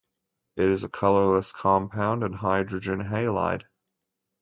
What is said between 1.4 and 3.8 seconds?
compound and a hydrogen halide.